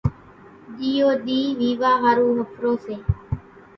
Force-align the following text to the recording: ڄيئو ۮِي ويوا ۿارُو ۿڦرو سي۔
ڄيئو 0.77 1.09
ۮِي 1.25 1.39
ويوا 1.59 1.91
ۿارُو 2.03 2.27
ۿڦرو 2.37 2.73
سي۔ 2.85 2.95